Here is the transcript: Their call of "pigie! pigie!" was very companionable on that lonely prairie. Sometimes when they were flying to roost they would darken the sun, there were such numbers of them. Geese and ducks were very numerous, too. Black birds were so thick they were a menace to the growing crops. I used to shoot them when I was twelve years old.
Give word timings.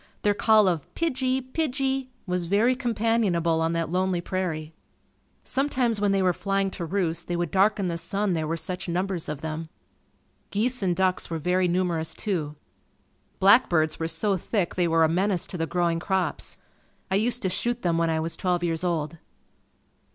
Their 0.23 0.33
call 0.33 0.67
of 0.67 0.91
"pigie! 0.95 1.41
pigie!" 1.53 2.09
was 2.25 2.47
very 2.47 2.75
companionable 2.75 3.61
on 3.61 3.73
that 3.73 3.91
lonely 3.91 4.19
prairie. 4.19 4.73
Sometimes 5.43 6.01
when 6.01 6.11
they 6.11 6.23
were 6.23 6.33
flying 6.33 6.71
to 6.71 6.85
roost 6.85 7.27
they 7.27 7.35
would 7.35 7.51
darken 7.51 7.87
the 7.87 7.99
sun, 7.99 8.33
there 8.33 8.47
were 8.47 8.57
such 8.57 8.89
numbers 8.89 9.29
of 9.29 9.41
them. 9.41 9.69
Geese 10.49 10.81
and 10.81 10.95
ducks 10.95 11.29
were 11.29 11.37
very 11.37 11.67
numerous, 11.67 12.15
too. 12.15 12.55
Black 13.37 13.69
birds 13.69 13.99
were 13.99 14.07
so 14.07 14.35
thick 14.37 14.73
they 14.73 14.87
were 14.87 15.03
a 15.03 15.07
menace 15.07 15.45
to 15.45 15.55
the 15.59 15.67
growing 15.67 15.99
crops. 15.99 16.57
I 17.11 17.15
used 17.15 17.43
to 17.43 17.49
shoot 17.51 17.83
them 17.83 17.99
when 17.99 18.09
I 18.09 18.19
was 18.19 18.35
twelve 18.35 18.63
years 18.63 18.83
old. 18.83 19.19